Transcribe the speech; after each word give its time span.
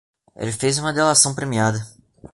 Ele 0.35 0.51
fez 0.51 0.79
uma 0.79 0.91
delação 0.91 1.35
premiada 1.35 1.79